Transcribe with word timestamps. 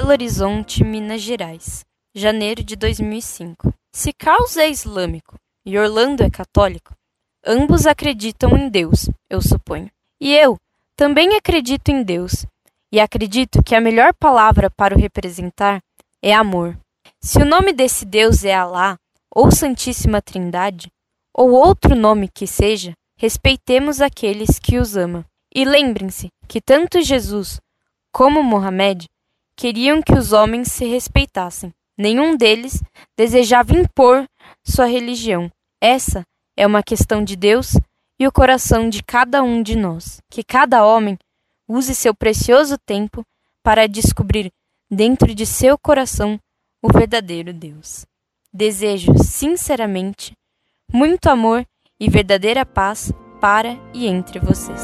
Belo 0.00 0.12
Horizonte, 0.12 0.82
Minas 0.82 1.20
Gerais, 1.20 1.84
janeiro 2.14 2.64
de 2.64 2.74
2005. 2.74 3.70
Se 3.92 4.14
Carlos 4.14 4.56
é 4.56 4.66
islâmico 4.66 5.36
e 5.62 5.78
Orlando 5.78 6.22
é 6.22 6.30
católico, 6.30 6.94
ambos 7.46 7.84
acreditam 7.84 8.56
em 8.56 8.70
Deus, 8.70 9.10
eu 9.28 9.42
suponho. 9.42 9.90
E 10.18 10.34
eu 10.34 10.56
também 10.96 11.36
acredito 11.36 11.90
em 11.90 12.02
Deus, 12.02 12.46
e 12.90 12.98
acredito 12.98 13.62
que 13.62 13.74
a 13.74 13.80
melhor 13.80 14.14
palavra 14.14 14.70
para 14.70 14.96
o 14.96 14.98
representar 14.98 15.82
é 16.22 16.32
amor. 16.32 16.78
Se 17.20 17.36
o 17.42 17.44
nome 17.44 17.70
desse 17.70 18.06
Deus 18.06 18.42
é 18.42 18.54
Alá, 18.54 18.96
ou 19.30 19.52
Santíssima 19.52 20.22
Trindade, 20.22 20.90
ou 21.34 21.50
outro 21.50 21.94
nome 21.94 22.26
que 22.26 22.46
seja, 22.46 22.94
respeitemos 23.18 24.00
aqueles 24.00 24.58
que 24.58 24.78
os 24.78 24.96
ama. 24.96 25.26
E 25.54 25.62
lembrem-se 25.62 26.30
que 26.48 26.58
tanto 26.58 27.02
Jesus 27.02 27.60
como 28.10 28.42
Mohamed 28.42 29.09
queriam 29.60 30.00
que 30.00 30.14
os 30.14 30.32
homens 30.32 30.72
se 30.72 30.86
respeitassem. 30.86 31.70
Nenhum 31.96 32.34
deles 32.34 32.82
desejava 33.14 33.76
impor 33.76 34.26
sua 34.64 34.86
religião. 34.86 35.52
Essa 35.78 36.24
é 36.56 36.66
uma 36.66 36.82
questão 36.82 37.22
de 37.22 37.36
Deus 37.36 37.76
e 38.18 38.26
o 38.26 38.32
coração 38.32 38.88
de 38.88 39.02
cada 39.02 39.42
um 39.42 39.62
de 39.62 39.76
nós. 39.76 40.18
Que 40.30 40.42
cada 40.42 40.86
homem 40.86 41.18
use 41.68 41.94
seu 41.94 42.14
precioso 42.14 42.78
tempo 42.78 43.22
para 43.62 43.86
descobrir 43.86 44.50
dentro 44.90 45.34
de 45.34 45.44
seu 45.44 45.76
coração 45.76 46.40
o 46.82 46.90
verdadeiro 46.90 47.52
Deus. 47.52 48.06
Desejo, 48.50 49.12
sinceramente, 49.22 50.32
muito 50.90 51.28
amor 51.28 51.66
e 52.00 52.08
verdadeira 52.08 52.64
paz 52.64 53.12
para 53.42 53.78
e 53.92 54.06
entre 54.06 54.38
vocês. 54.38 54.80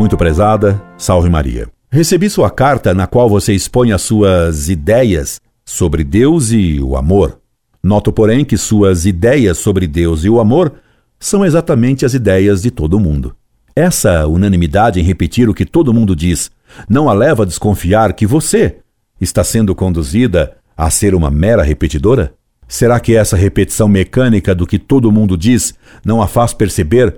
Muito 0.00 0.16
prezada, 0.16 0.82
salve 0.96 1.28
Maria. 1.28 1.68
Recebi 1.92 2.30
sua 2.30 2.48
carta 2.48 2.94
na 2.94 3.06
qual 3.06 3.28
você 3.28 3.52
expõe 3.52 3.92
as 3.92 4.00
suas 4.00 4.70
ideias 4.70 5.38
sobre 5.62 6.02
Deus 6.02 6.52
e 6.52 6.80
o 6.80 6.96
amor. 6.96 7.38
Noto, 7.82 8.10
porém, 8.10 8.42
que 8.42 8.56
suas 8.56 9.04
ideias 9.04 9.58
sobre 9.58 9.86
Deus 9.86 10.24
e 10.24 10.30
o 10.30 10.40
amor 10.40 10.72
são 11.18 11.44
exatamente 11.44 12.06
as 12.06 12.14
ideias 12.14 12.62
de 12.62 12.70
todo 12.70 12.98
mundo. 12.98 13.36
Essa 13.76 14.26
unanimidade 14.26 14.98
em 14.98 15.02
repetir 15.02 15.50
o 15.50 15.54
que 15.54 15.66
todo 15.66 15.92
mundo 15.92 16.16
diz 16.16 16.50
não 16.88 17.06
a 17.06 17.12
leva 17.12 17.42
a 17.42 17.46
desconfiar 17.46 18.14
que 18.14 18.26
você 18.26 18.76
está 19.20 19.44
sendo 19.44 19.74
conduzida 19.74 20.56
a 20.74 20.88
ser 20.88 21.14
uma 21.14 21.30
mera 21.30 21.62
repetidora? 21.62 22.32
Será 22.66 22.98
que 23.00 23.14
essa 23.14 23.36
repetição 23.36 23.86
mecânica 23.86 24.54
do 24.54 24.66
que 24.66 24.78
todo 24.78 25.12
mundo 25.12 25.36
diz 25.36 25.74
não 26.02 26.22
a 26.22 26.26
faz 26.26 26.54
perceber 26.54 27.16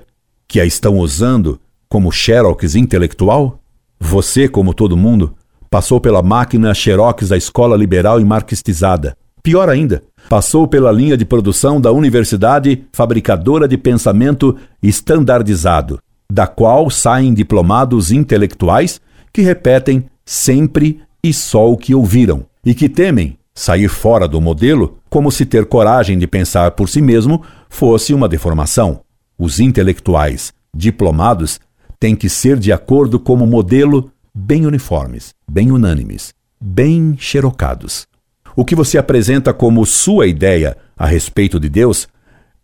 que 0.49 0.61
a 0.61 0.65
estão 0.67 0.99
usando 0.99 1.61
como 1.93 2.11
xerox 2.11 2.75
intelectual? 2.75 3.61
Você, 4.01 4.49
como 4.49 4.73
todo 4.73 4.97
mundo, 4.97 5.35
passou 5.69 6.01
pela 6.01 6.23
máquina 6.23 6.73
xerox 6.73 7.29
da 7.29 7.37
escola 7.37 7.77
liberal 7.77 8.19
e 8.19 8.25
marxistizada. 8.25 9.15
Pior 9.43 9.69
ainda, 9.69 10.03
passou 10.27 10.67
pela 10.67 10.91
linha 10.91 11.19
de 11.19 11.27
produção 11.27 11.79
da 11.79 11.93
universidade 11.93 12.87
fabricadora 12.95 13.69
de 13.69 13.77
pensamento 13.77 14.57
estandardizado, 14.83 15.99
da 16.33 16.47
qual 16.47 16.89
saem 16.89 17.35
diplomados 17.35 18.11
intelectuais 18.11 18.99
que 19.31 19.43
repetem 19.43 20.07
sempre 20.25 21.03
e 21.23 21.31
só 21.31 21.71
o 21.71 21.77
que 21.77 21.95
ouviram, 21.95 22.47
e 22.65 22.73
que 22.73 22.89
temem 22.89 23.37
sair 23.55 23.89
fora 23.91 24.27
do 24.27 24.41
modelo 24.41 24.97
como 25.11 25.31
se 25.31 25.45
ter 25.45 25.67
coragem 25.67 26.19
de 26.19 26.27
pensar 26.27 26.71
por 26.71 26.89
si 26.89 27.03
mesmo 27.03 27.43
fosse 27.69 28.15
uma 28.15 28.31
deformação. 28.31 29.03
Os 29.39 29.61
intelectuais 29.61 30.55
diplomados 30.75 31.61
têm 32.03 32.17
que 32.17 32.29
ser 32.29 32.59
de 32.59 32.73
acordo 32.73 33.17
com 33.21 33.35
o 33.35 33.47
modelo 33.47 34.11
bem 34.35 34.67
uniformes, 34.67 35.33
bem 35.49 35.71
unânimes, 35.71 36.35
bem 36.61 37.17
xerocados. 37.17 38.09
O 38.57 38.65
que 38.65 38.75
você 38.75 38.99
apresenta 38.99 39.55
como 39.55 39.87
sua 39.87 40.27
ideia 40.27 40.77
a 40.97 41.07
respeito 41.07 41.61
de 41.61 41.69
Deus 41.69 42.09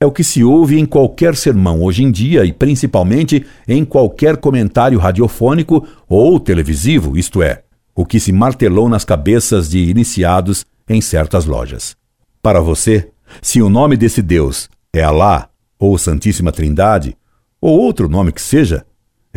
é 0.01 0.05
o 0.05 0.11
que 0.11 0.25
se 0.25 0.43
ouve 0.43 0.77
em 0.77 0.85
qualquer 0.85 1.37
sermão 1.37 1.85
hoje 1.85 2.03
em 2.03 2.11
dia 2.11 2.45
e 2.45 2.53
principalmente 2.53 3.47
em 3.69 3.85
qualquer 3.85 4.39
comentário 4.39 4.99
radiofônico 4.99 5.87
ou 6.09 6.41
televisivo, 6.41 7.17
isto 7.17 7.41
é, 7.41 7.63
o 7.95 8.05
que 8.05 8.19
se 8.19 8.33
martelou 8.33 8.89
nas 8.89 9.05
cabeças 9.05 9.71
de 9.71 9.79
iniciados 9.79 10.67
em 10.89 11.01
certas 11.01 11.45
lojas. 11.45 11.97
Para 12.43 12.61
você, 12.61 13.09
se 13.41 13.63
o 13.63 13.71
nome 13.71 13.97
desse 13.97 14.21
Deus 14.21 14.69
é 14.93 15.05
Alá 15.05 15.49
ou 15.79 15.97
Santíssima 15.97 16.51
Trindade, 16.51 17.17
ou 17.61 17.79
outro 17.79 18.09
nome 18.09 18.33
que 18.33 18.43
seja, 18.43 18.85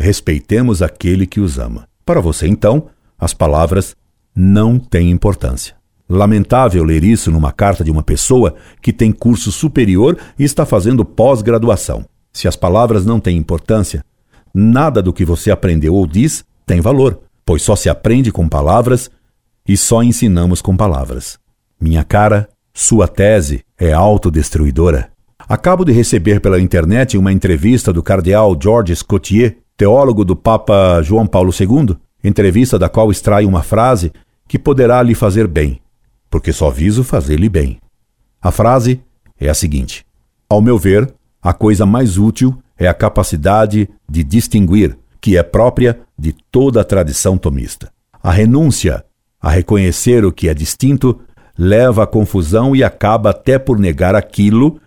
respeitemos 0.02 0.82
aquele 0.82 1.26
que 1.26 1.40
os 1.40 1.58
ama. 1.58 1.88
Para 2.04 2.20
você, 2.20 2.46
então, 2.46 2.88
as 3.18 3.32
palavras 3.32 3.96
não 4.34 4.78
têm 4.78 5.10
importância. 5.10 5.76
Lamentável 6.08 6.84
ler 6.84 7.04
isso 7.04 7.30
numa 7.30 7.52
carta 7.52 7.84
de 7.84 7.90
uma 7.90 8.02
pessoa 8.02 8.54
que 8.82 8.92
tem 8.92 9.12
curso 9.12 9.52
superior 9.52 10.18
e 10.38 10.44
está 10.44 10.66
fazendo 10.66 11.04
pós-graduação. 11.04 12.04
Se 12.32 12.48
as 12.48 12.56
palavras 12.56 13.06
não 13.06 13.20
têm 13.20 13.36
importância, 13.36 14.04
nada 14.52 15.00
do 15.00 15.12
que 15.12 15.24
você 15.24 15.50
aprendeu 15.50 15.94
ou 15.94 16.06
diz 16.06 16.44
tem 16.66 16.80
valor, 16.80 17.20
pois 17.44 17.62
só 17.62 17.76
se 17.76 17.88
aprende 17.88 18.32
com 18.32 18.48
palavras 18.48 19.10
e 19.66 19.76
só 19.76 20.02
ensinamos 20.02 20.60
com 20.60 20.76
palavras. 20.76 21.38
Minha 21.80 22.04
cara, 22.04 22.48
sua 22.74 23.06
tese 23.06 23.64
é 23.78 23.92
autodestruidora. 23.92 25.10
Acabo 25.48 25.84
de 25.84 25.92
receber 25.92 26.40
pela 26.40 26.60
internet 26.60 27.16
uma 27.16 27.32
entrevista 27.32 27.92
do 27.92 28.02
cardeal 28.02 28.56
George 28.60 28.94
Scotier, 28.94 29.58
teólogo 29.76 30.24
do 30.24 30.36
Papa 30.36 31.00
João 31.02 31.26
Paulo 31.26 31.52
II, 31.58 31.96
entrevista 32.22 32.78
da 32.78 32.88
qual 32.88 33.10
extrai 33.10 33.44
uma 33.44 33.62
frase 33.62 34.12
que 34.46 34.58
poderá 34.58 35.02
lhe 35.02 35.14
fazer 35.14 35.46
bem, 35.46 35.80
porque 36.30 36.52
só 36.52 36.70
viso 36.70 37.02
fazer-lhe 37.02 37.48
bem. 37.48 37.78
A 38.40 38.50
frase 38.50 39.00
é 39.38 39.48
a 39.48 39.54
seguinte: 39.54 40.04
Ao 40.48 40.60
meu 40.60 40.78
ver, 40.78 41.12
a 41.40 41.52
coisa 41.52 41.84
mais 41.86 42.18
útil 42.18 42.56
é 42.78 42.86
a 42.86 42.94
capacidade 42.94 43.88
de 44.08 44.24
distinguir, 44.24 44.96
que 45.20 45.36
é 45.36 45.42
própria 45.42 46.00
de 46.18 46.32
toda 46.50 46.80
a 46.80 46.84
tradição 46.84 47.38
tomista. 47.38 47.92
A 48.22 48.30
renúncia 48.30 49.04
a 49.40 49.50
reconhecer 49.50 50.24
o 50.24 50.32
que 50.32 50.48
é 50.48 50.54
distinto 50.54 51.20
leva 51.58 52.04
à 52.04 52.06
confusão 52.06 52.74
e 52.74 52.84
acaba 52.84 53.30
até 53.30 53.58
por 53.58 53.78
negar 53.78 54.14
aquilo 54.14 54.80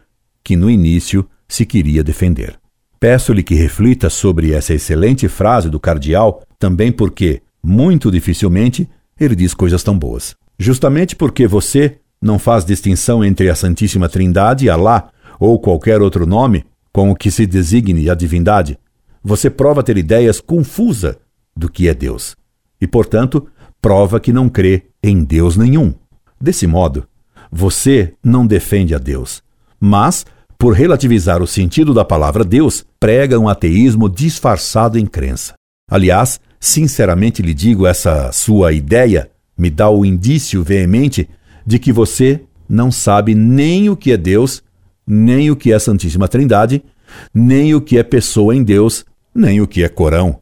que 0.43 0.55
no 0.55 0.69
início 0.69 1.27
se 1.47 1.65
queria 1.65 2.03
defender. 2.03 2.57
Peço-lhe 2.99 3.43
que 3.43 3.55
reflita 3.55 4.09
sobre 4.09 4.53
essa 4.53 4.73
excelente 4.73 5.27
frase 5.27 5.69
do 5.69 5.79
cardeal, 5.79 6.43
também 6.57 6.91
porque, 6.91 7.41
muito 7.63 8.11
dificilmente, 8.11 8.89
ele 9.19 9.35
diz 9.35 9.53
coisas 9.53 9.83
tão 9.83 9.97
boas. 9.97 10.35
Justamente 10.57 11.15
porque 11.15 11.47
você 11.47 11.97
não 12.21 12.39
faz 12.39 12.65
distinção 12.65 13.23
entre 13.23 13.49
a 13.49 13.55
Santíssima 13.55 14.09
Trindade, 14.09 14.69
Alá 14.69 15.09
ou 15.39 15.59
qualquer 15.59 16.01
outro 16.01 16.25
nome 16.25 16.65
com 16.91 17.11
o 17.11 17.15
que 17.15 17.29
se 17.29 17.45
designe 17.45 18.09
a 18.09 18.15
divindade, 18.15 18.79
você 19.21 19.49
prova 19.49 19.83
ter 19.83 19.97
ideias 19.97 20.39
confusas 20.39 21.17
do 21.55 21.69
que 21.69 21.89
é 21.89 21.93
Deus. 21.93 22.35
E, 22.79 22.87
portanto, 22.87 23.47
prova 23.81 24.19
que 24.19 24.31
não 24.31 24.47
crê 24.47 24.83
em 25.03 25.23
Deus 25.23 25.57
nenhum. 25.57 25.93
Desse 26.39 26.65
modo, 26.65 27.07
você 27.51 28.13
não 28.23 28.47
defende 28.47 28.95
a 28.95 28.97
Deus, 28.97 29.43
mas, 29.79 30.25
por 30.65 30.73
relativizar 30.73 31.43
o 31.43 31.47
sentido 31.47 31.93
da 31.93 32.03
palavra 32.03 32.43
Deus, 32.43 32.83
prega 32.99 33.37
um 33.37 33.47
ateísmo 33.47 34.09
disfarçado 34.09 34.97
em 34.97 35.05
crença. 35.05 35.53
Aliás, 35.87 36.39
sinceramente 36.59 37.43
lhe 37.43 37.53
digo, 37.53 37.85
essa 37.85 38.31
sua 38.31 38.73
ideia 38.73 39.29
me 39.55 39.69
dá 39.69 39.91
o 39.91 40.03
indício 40.03 40.63
veemente 40.63 41.29
de 41.63 41.77
que 41.77 41.93
você 41.93 42.41
não 42.67 42.91
sabe 42.91 43.35
nem 43.35 43.91
o 43.91 43.95
que 43.95 44.11
é 44.11 44.17
Deus, 44.17 44.63
nem 45.05 45.51
o 45.51 45.55
que 45.55 45.71
é 45.71 45.77
Santíssima 45.77 46.27
Trindade, 46.27 46.83
nem 47.31 47.75
o 47.75 47.79
que 47.79 47.99
é 47.99 48.03
pessoa 48.03 48.55
em 48.55 48.63
Deus, 48.63 49.05
nem 49.35 49.61
o 49.61 49.67
que 49.67 49.83
é 49.83 49.87
Corão, 49.87 50.39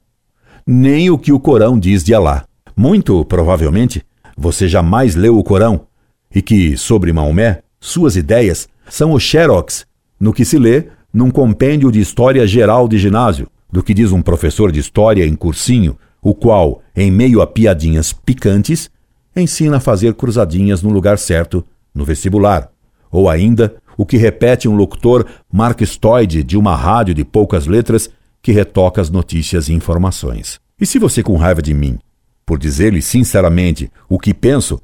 nem 0.66 1.10
o 1.10 1.18
que 1.18 1.34
o 1.34 1.40
Corão 1.40 1.78
diz 1.78 2.02
de 2.02 2.14
Alá. 2.14 2.46
Muito 2.78 3.26
provavelmente, 3.26 4.06
você 4.38 4.69
jamais 4.69 5.16
leu 5.16 5.38
o 5.38 5.44
Corão 5.44 5.86
e 6.34 6.42
que, 6.42 6.78
sobre 6.78 7.12
Maomé, 7.12 7.62
suas 7.78 8.16
ideias 8.16 8.69
são 8.88 9.12
o 9.12 9.19
xerox 9.19 9.86
no 10.24 10.31
que 10.31 10.46
se 10.46 10.58
lê 10.58 10.86
num 11.14 11.30
compêndio 11.30 11.92
de 11.92 12.00
história 12.00 12.48
geral 12.48 12.88
de 12.88 12.98
ginásio, 12.98 13.46
do 13.70 13.84
que 13.84 13.94
diz 13.94 14.14
um 14.14 14.22
professor 14.22 14.72
de 14.72 14.80
história 14.80 15.25
em 15.25 15.36
cursinho, 15.36 15.98
o 16.22 16.34
qual, 16.34 16.81
em 16.96 17.12
meio 17.12 17.42
a 17.42 17.46
piadinhas 17.46 18.14
picantes, 18.14 18.90
ensina 19.36 19.78
a 19.78 19.81
fazer 19.81 20.14
cruzadinhas 20.14 20.81
no 20.81 20.92
lugar 20.92 21.18
certo 21.18 21.66
no 21.94 22.06
vestibular, 22.06 22.72
ou 23.12 23.30
ainda 23.30 23.75
o 23.98 24.06
que 24.06 24.16
repete 24.16 24.66
um 24.66 24.78
locutor 24.78 25.25
marxistoide 25.52 26.42
de 26.42 26.58
uma 26.58 26.74
rádio 26.74 27.14
de 27.14 27.26
poucas 27.26 27.68
letras 27.68 28.10
que 28.42 28.54
retoca 28.54 29.02
as 29.02 29.10
notícias 29.10 29.68
e 29.68 29.74
informações. 29.74 30.58
E 30.80 30.86
se 30.86 30.98
você 30.98 31.22
com 31.22 31.36
raiva 31.36 31.62
de 31.62 31.74
mim 31.74 32.00
por 32.46 32.58
dizer-lhe 32.58 33.02
sinceramente 33.02 33.92
o 34.08 34.18
que 34.18 34.34
penso, 34.34 34.81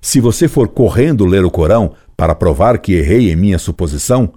se 0.00 0.18
você 0.18 0.48
for 0.48 0.66
correndo 0.66 1.26
ler 1.26 1.44
o 1.44 1.50
Corão 1.50 1.92
para 2.16 2.34
provar 2.34 2.78
que 2.78 2.94
errei 2.94 3.30
em 3.30 3.36
minha 3.36 3.58
suposição, 3.58 4.32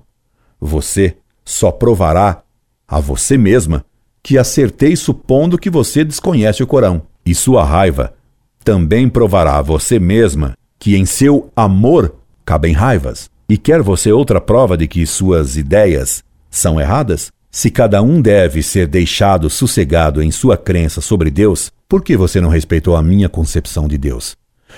você 0.62 1.16
só 1.44 1.72
provará 1.72 2.44
a 2.88 3.00
você 3.00 3.38
mesma 3.38 3.84
que 4.22 4.38
acertei 4.38 4.96
supondo 4.96 5.58
que 5.58 5.70
você 5.70 6.04
desconhece 6.06 6.62
o 6.62 6.68
Corão. 6.68 7.02
E 7.26 7.34
sua 7.34 7.66
raiva 7.66 8.14
também 8.64 9.10
provará 9.10 9.58
a 9.58 9.62
você 9.62 10.00
mesma 10.00 10.56
que 10.78 10.96
em 10.96 11.06
seu 11.06 11.52
amor 11.56 12.16
cabem 12.46 12.74
raivas. 12.74 13.30
E 13.50 13.58
quer 13.58 13.82
você 13.82 14.12
outra 14.12 14.40
prova 14.40 14.78
de 14.78 14.88
que 14.88 15.06
suas 15.06 15.58
ideias 15.58 16.24
são 16.50 16.80
erradas? 16.80 17.32
Se 17.50 17.70
cada 17.70 18.02
um 18.02 18.22
deve 18.22 18.64
ser 18.64 18.88
deixado 18.88 19.50
sossegado 19.50 20.22
em 20.22 20.32
sua 20.32 20.56
crença 20.56 21.02
sobre 21.02 21.30
Deus, 21.30 21.72
por 21.90 22.02
que 22.02 22.16
você 22.16 22.40
não 22.40 22.50
respeitou 22.50 22.96
a 22.96 23.04
minha 23.04 23.28
concepção 23.28 23.88
de 23.88 23.98
Deus? 23.98 24.38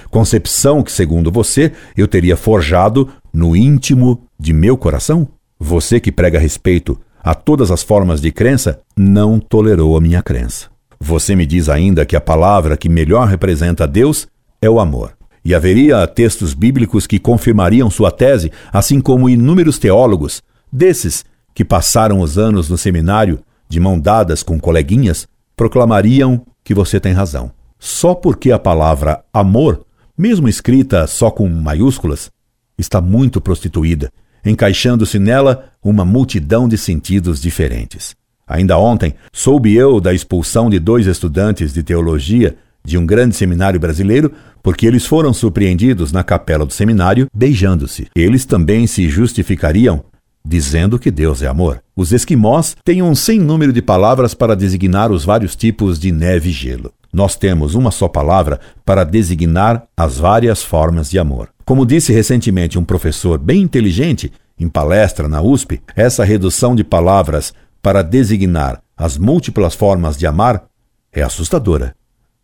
Concepção 0.09 0.81
que, 0.81 0.91
segundo 0.91 1.31
você, 1.31 1.71
eu 1.95 2.07
teria 2.07 2.35
forjado 2.35 3.09
no 3.31 3.55
íntimo 3.55 4.23
de 4.39 4.53
meu 4.53 4.75
coração? 4.75 5.27
Você 5.59 5.99
que 5.99 6.11
prega 6.11 6.39
respeito 6.39 6.99
a 7.23 7.33
todas 7.33 7.71
as 7.71 7.81
formas 7.81 8.19
de 8.19 8.31
crença, 8.31 8.81
não 8.97 9.39
tolerou 9.39 9.95
a 9.95 10.01
minha 10.01 10.21
crença. 10.21 10.67
Você 10.99 11.35
me 11.35 11.45
diz 11.45 11.69
ainda 11.69 12.05
que 12.05 12.15
a 12.15 12.21
palavra 12.21 12.77
que 12.77 12.89
melhor 12.89 13.27
representa 13.27 13.87
Deus 13.87 14.27
é 14.61 14.69
o 14.69 14.79
amor. 14.79 15.13
E 15.43 15.53
haveria 15.53 16.07
textos 16.07 16.53
bíblicos 16.53 17.05
que 17.05 17.19
confirmariam 17.19 17.89
sua 17.89 18.11
tese, 18.11 18.51
assim 18.71 19.01
como 19.01 19.29
inúmeros 19.29 19.77
teólogos, 19.77 20.41
desses 20.71 21.25
que 21.53 21.65
passaram 21.65 22.19
os 22.19 22.37
anos 22.37 22.69
no 22.69 22.77
seminário 22.77 23.39
de 23.67 23.79
mão 23.79 23.99
dadas 23.99 24.43
com 24.43 24.59
coleguinhas, 24.59 25.27
proclamariam 25.55 26.45
que 26.63 26.73
você 26.73 26.99
tem 26.99 27.13
razão. 27.13 27.51
Só 27.77 28.15
porque 28.15 28.51
a 28.51 28.59
palavra 28.59 29.23
amor, 29.33 29.85
mesmo 30.17 30.47
escrita 30.47 31.05
só 31.05 31.29
com 31.29 31.47
maiúsculas, 31.49 32.31
está 32.77 33.01
muito 33.01 33.41
prostituída, 33.41 34.11
encaixando-se 34.45 35.19
nela 35.19 35.65
uma 35.83 36.05
multidão 36.05 36.67
de 36.67 36.77
sentidos 36.77 37.41
diferentes. 37.41 38.15
Ainda 38.47 38.77
ontem, 38.77 39.13
soube 39.31 39.73
eu 39.73 40.01
da 40.01 40.13
expulsão 40.13 40.69
de 40.69 40.79
dois 40.79 41.07
estudantes 41.07 41.73
de 41.73 41.81
teologia 41.81 42.55
de 42.85 42.97
um 42.97 43.05
grande 43.05 43.35
seminário 43.35 43.79
brasileiro 43.79 44.31
porque 44.61 44.85
eles 44.85 45.05
foram 45.05 45.33
surpreendidos 45.33 46.11
na 46.11 46.23
capela 46.23 46.65
do 46.65 46.73
seminário 46.73 47.27
beijando-se. 47.33 48.07
Eles 48.15 48.45
também 48.45 48.85
se 48.87 49.07
justificariam 49.09 50.03
dizendo 50.45 50.99
que 50.99 51.09
Deus 51.09 51.41
é 51.41 51.47
amor. 51.47 51.81
Os 51.95 52.11
esquimós 52.11 52.75
têm 52.83 53.01
um 53.01 53.15
sem 53.15 53.39
número 53.39 53.71
de 53.71 53.81
palavras 53.81 54.33
para 54.33 54.55
designar 54.55 55.11
os 55.11 55.23
vários 55.23 55.55
tipos 55.55 55.97
de 55.97 56.11
neve 56.11 56.49
e 56.49 56.53
gelo. 56.53 56.91
Nós 57.13 57.35
temos 57.35 57.75
uma 57.75 57.91
só 57.91 58.07
palavra 58.07 58.59
para 58.83 59.03
designar 59.03 59.83
as 59.95 60.17
várias 60.17 60.63
formas 60.63 61.09
de 61.09 61.19
amor. 61.19 61.52
Como 61.65 61.85
disse 61.85 62.11
recentemente 62.11 62.77
um 62.77 62.83
professor 62.83 63.37
bem 63.37 63.61
inteligente 63.61 64.31
em 64.59 64.67
palestra 64.67 65.27
na 65.27 65.41
USP, 65.41 65.81
essa 65.95 66.23
redução 66.23 66.75
de 66.75 66.83
palavras 66.83 67.53
para 67.81 68.01
designar 68.01 68.81
as 68.95 69.17
múltiplas 69.17 69.73
formas 69.73 70.17
de 70.17 70.27
amar 70.27 70.65
é 71.11 71.21
assustadora, 71.21 71.95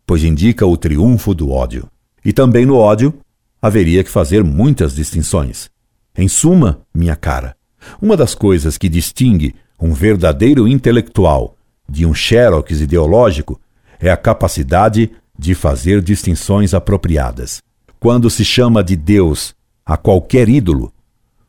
pois 0.06 0.24
indica 0.24 0.66
o 0.66 0.76
triunfo 0.76 1.34
do 1.34 1.50
ódio. 1.50 1.88
E 2.24 2.32
também 2.32 2.64
no 2.64 2.76
ódio 2.76 3.14
haveria 3.60 4.02
que 4.02 4.10
fazer 4.10 4.42
muitas 4.42 4.94
distinções. 4.94 5.70
Em 6.16 6.28
suma, 6.28 6.80
minha 6.94 7.16
cara, 7.16 7.54
uma 8.00 8.16
das 8.16 8.34
coisas 8.34 8.76
que 8.76 8.88
distingue 8.88 9.54
um 9.80 9.92
verdadeiro 9.92 10.66
intelectual 10.66 11.56
de 11.88 12.04
um 12.04 12.14
xerox 12.14 12.80
ideológico 12.80 13.60
é 13.98 14.10
a 14.10 14.16
capacidade 14.16 15.10
de 15.38 15.54
fazer 15.54 16.02
distinções 16.02 16.74
apropriadas. 16.74 17.62
Quando 18.00 18.30
se 18.30 18.46
chama 18.46 18.82
de 18.82 18.96
Deus 18.96 19.54
a 19.84 19.94
qualquer 19.94 20.48
ídolo, 20.48 20.90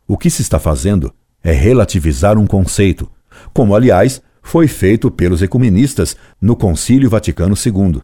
o 0.06 0.18
que 0.18 0.30
se 0.30 0.42
está 0.42 0.59
fazendo 0.59 1.13
é 1.42 1.53
relativizar 1.53 2.38
um 2.38 2.45
conceito, 2.45 3.09
como, 3.53 3.74
aliás, 3.74 4.21
foi 4.44 4.68
feito 4.68 5.09
pelos 5.09 5.42
ecumenistas 5.42 6.18
no 6.42 6.53
Concílio 6.57 7.09
Vaticano 7.09 7.56
II, 7.56 8.01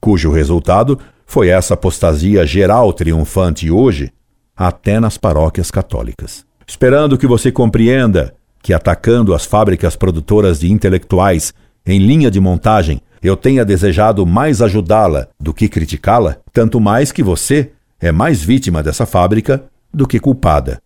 cujo 0.00 0.32
resultado 0.32 0.98
foi 1.24 1.48
essa 1.50 1.74
apostasia 1.74 2.44
geral 2.44 2.92
triunfante 2.92 3.70
hoje 3.70 4.12
até 4.56 4.98
nas 4.98 5.16
paróquias 5.16 5.70
católicas. 5.70 6.44
Esperando 6.66 7.16
que 7.16 7.26
você 7.26 7.52
compreenda 7.52 8.34
que 8.60 8.74
atacando 8.74 9.32
as 9.32 9.44
fábricas 9.44 9.94
produtoras 9.94 10.58
de 10.58 10.72
intelectuais 10.72 11.54
em 11.86 12.00
linha 12.00 12.32
de 12.32 12.40
montagem, 12.40 13.00
eu 13.22 13.36
tenha 13.36 13.64
desejado 13.64 14.26
mais 14.26 14.60
ajudá-la 14.60 15.28
do 15.38 15.54
que 15.54 15.68
criticá-la, 15.68 16.38
tanto 16.52 16.80
mais 16.80 17.12
que 17.12 17.22
você 17.22 17.70
é 18.00 18.12
mais 18.12 18.42
vítima 18.42 18.82
dessa 18.82 19.06
fábrica 19.06 19.64
do 19.92 20.06
que 20.06 20.20
culpada. 20.20 20.80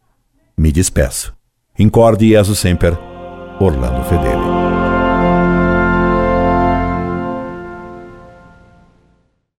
Me 0.56 0.70
despeço. 0.70 1.34
Incorde 1.78 2.28
Jesus 2.28 2.58
Semper, 2.58 2.96
Orlando 3.58 4.04
Fedeli. 4.04 4.69